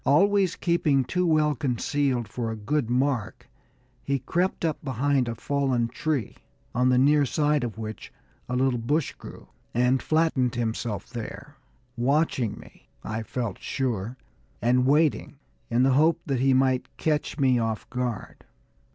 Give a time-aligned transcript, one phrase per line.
[0.03, 3.47] Always keeping too well concealed for a good mark,
[4.01, 6.37] he crept up behind a fallen tree,
[6.73, 8.11] on the near side of which
[8.49, 11.55] a little bush grew, and flattened himself there,
[11.95, 14.17] watching me, I felt sure,
[14.59, 15.37] and waiting,
[15.69, 18.45] in the hope that he might catch me off my guard.